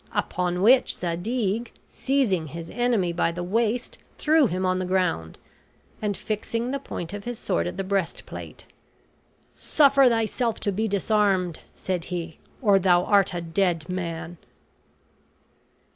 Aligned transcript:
Upon 0.15 0.63
which 0.63 0.95
Zadig, 0.97 1.71
seizing 1.87 2.47
his 2.47 2.71
enemy 2.71 3.13
by 3.13 3.31
the 3.31 3.43
waist, 3.43 3.99
threw 4.17 4.47
him 4.47 4.65
on 4.65 4.79
the 4.79 4.85
ground; 4.85 5.37
and 6.01 6.17
fixing 6.17 6.71
the 6.71 6.79
point 6.79 7.13
of 7.13 7.25
his 7.25 7.37
sword 7.37 7.67
at 7.67 7.77
the 7.77 7.83
breastplate, 7.83 8.65
"Suffer 9.53 10.09
thyself 10.09 10.59
to 10.61 10.71
be 10.71 10.87
disarmed," 10.87 11.59
said 11.75 12.05
he, 12.05 12.39
"or 12.63 12.79
thou 12.79 13.03
art 13.03 13.35
a 13.35 13.41
dead 13.41 13.87
man." 13.89 14.39